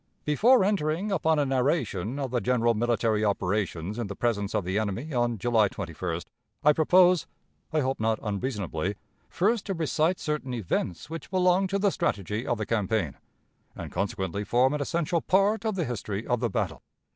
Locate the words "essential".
14.81-15.21